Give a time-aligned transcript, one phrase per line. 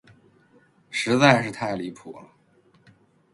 [0.03, 0.07] 这
[0.89, 2.25] 实在是太离谱了。